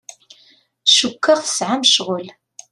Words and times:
Cukkeɣ 0.95 1.39
tesɛamt 1.41 1.89
ccɣel. 1.93 2.27